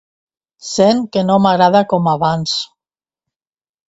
Sent 0.69 1.03
que 1.15 1.23
no 1.29 1.35
m'agrada 1.43 1.81
com 1.91 2.09
abans. 2.13 2.57